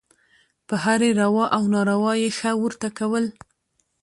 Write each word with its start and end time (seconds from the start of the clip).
په 0.67 0.75
هرې 0.83 1.09
روا 1.21 1.45
او 1.55 1.63
ناروا 1.73 2.13
یې 2.21 2.29
«ښه» 2.37 2.51
ورته 2.63 2.87
کول. 2.97 3.25